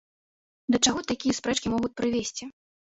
Да 0.75 0.81
чаго 0.87 1.05
такія 1.11 1.37
спрэчкі 1.41 1.67
могуць 1.77 1.95
прывесці? 2.03 2.43